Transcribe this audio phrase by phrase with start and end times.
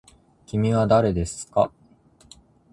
[0.47, 1.71] きみはだれですか。